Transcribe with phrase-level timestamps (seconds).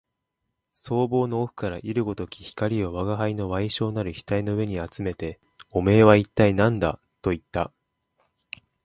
[0.73, 5.39] 双眸の奥から射るごとき光を吾輩の矮小なる額の上にあつめて、
[5.69, 7.71] おめえは一体何だと言った